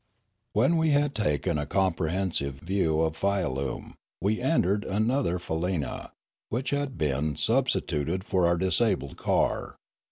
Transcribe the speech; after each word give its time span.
When 0.53 0.77
we 0.77 0.89
had 0.93 1.13
taken 1.13 1.59
a 1.59 1.67
comprehensive 1.67 2.55
view 2.55 3.01
of 3.01 3.15
Fia 3.15 3.47
lume, 3.49 3.93
we 4.19 4.41
entered 4.41 4.83
another 4.83 5.37
faleena, 5.37 6.09
which 6.49 6.71
had 6.71 6.97
been 6.97 7.35
sub 7.35 7.67
stituted 7.67 8.23
for 8.23 8.47
our 8.47 8.57
disabled 8.57 9.15
car. 9.15 9.75